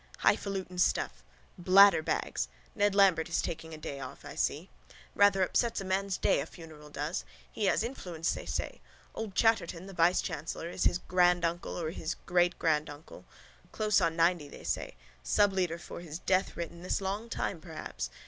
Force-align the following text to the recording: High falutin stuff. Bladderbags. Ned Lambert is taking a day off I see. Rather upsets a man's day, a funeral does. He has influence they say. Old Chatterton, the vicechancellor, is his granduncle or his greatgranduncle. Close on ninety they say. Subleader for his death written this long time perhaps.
High 0.17 0.35
falutin 0.35 0.79
stuff. 0.79 1.23
Bladderbags. 1.61 2.47
Ned 2.73 2.95
Lambert 2.95 3.29
is 3.29 3.39
taking 3.39 3.71
a 3.71 3.77
day 3.77 3.99
off 3.99 4.25
I 4.25 4.33
see. 4.33 4.67
Rather 5.13 5.43
upsets 5.43 5.79
a 5.79 5.85
man's 5.85 6.17
day, 6.17 6.39
a 6.39 6.47
funeral 6.47 6.89
does. 6.89 7.23
He 7.51 7.65
has 7.65 7.83
influence 7.83 8.33
they 8.33 8.47
say. 8.47 8.81
Old 9.13 9.35
Chatterton, 9.35 9.85
the 9.85 9.93
vicechancellor, 9.93 10.69
is 10.73 10.85
his 10.85 10.97
granduncle 10.97 11.79
or 11.79 11.91
his 11.91 12.15
greatgranduncle. 12.25 13.25
Close 13.71 14.01
on 14.01 14.15
ninety 14.15 14.47
they 14.49 14.63
say. 14.63 14.95
Subleader 15.23 15.79
for 15.79 15.99
his 15.99 16.17
death 16.17 16.57
written 16.57 16.81
this 16.81 16.99
long 16.99 17.29
time 17.29 17.61
perhaps. 17.61 18.09